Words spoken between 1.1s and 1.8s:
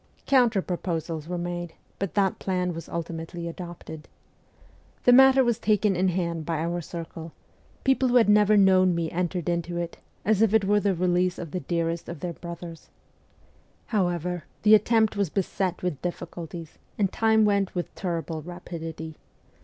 were made,